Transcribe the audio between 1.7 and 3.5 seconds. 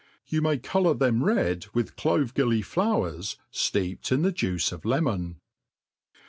witi clovc gilly flowers